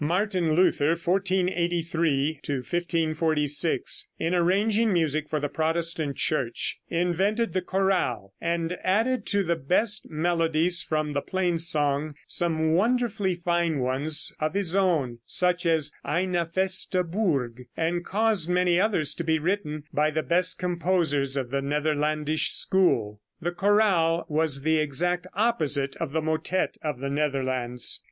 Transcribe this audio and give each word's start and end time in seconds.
Martin 0.03 0.53
Luther 0.55 0.95
(1483 0.95 2.39
1546) 2.43 4.07
in 4.17 4.33
arranging 4.33 4.91
music 4.91 5.29
for 5.29 5.39
the 5.39 5.47
Protestant 5.47 6.17
Church, 6.17 6.79
invented 6.89 7.53
the 7.53 7.61
chorale 7.61 8.33
and 8.41 8.79
added 8.83 9.27
to 9.27 9.43
the 9.43 9.55
best 9.55 10.09
melodies 10.09 10.81
from 10.81 11.13
the 11.13 11.21
Plain 11.21 11.59
Song 11.59 12.15
some 12.25 12.73
wonderfully 12.73 13.35
fine 13.35 13.77
ones 13.77 14.33
of 14.39 14.55
his 14.55 14.75
own, 14.75 15.19
such 15.23 15.67
as 15.67 15.91
"Eine 16.03 16.47
Feste 16.47 17.03
Burg," 17.07 17.67
and 17.77 18.03
caused 18.03 18.49
many 18.49 18.79
others 18.81 19.13
to 19.13 19.23
be 19.23 19.37
written 19.37 19.83
by 19.93 20.09
the 20.09 20.23
best 20.23 20.57
composers 20.57 21.37
of 21.37 21.51
the 21.51 21.61
Netherlandish 21.61 22.53
school. 22.53 23.21
The 23.39 23.51
chorale 23.51 24.25
was 24.27 24.63
the 24.63 24.79
exact 24.79 25.27
opposite 25.35 25.95
of 25.97 26.11
the 26.11 26.23
motette 26.23 26.77
of 26.81 26.97
the 27.01 27.09
Netherlands. 27.11 27.99